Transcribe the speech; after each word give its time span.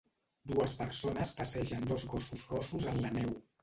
Dues 0.51 0.73
persones 0.79 1.35
passegen 1.43 1.87
dos 1.95 2.09
gossos 2.17 2.47
rossos 2.53 2.93
en 2.97 3.03
la 3.07 3.19
neu. 3.23 3.43